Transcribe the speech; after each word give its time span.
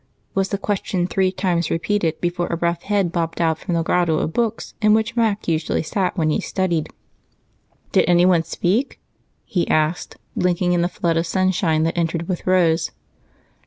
was 0.33 0.49
the 0.49 0.57
question 0.57 1.05
three 1.05 1.31
times 1.31 1.69
repeated 1.69 2.19
before 2.19 2.47
a 2.47 2.55
rough 2.55 2.81
head 2.81 3.11
bobbed 3.11 3.39
out 3.39 3.59
from 3.59 3.75
the 3.75 3.83
grotto 3.83 4.17
of 4.17 4.33
books 4.33 4.73
in 4.81 4.95
which 4.95 5.15
Mac 5.15 5.47
usually 5.47 5.83
sat 5.83 6.17
when 6.17 6.31
he 6.31 6.41
studied. 6.41 6.89
"Did 7.91 8.05
anyone 8.07 8.41
speak?" 8.41 8.99
he 9.45 9.67
asked, 9.67 10.17
blinking 10.35 10.73
in 10.73 10.81
the 10.81 10.89
flood 10.89 11.17
of 11.17 11.27
sunshine 11.27 11.83
that 11.83 11.95
entered 11.99 12.27
with 12.27 12.47
Rose. 12.47 12.89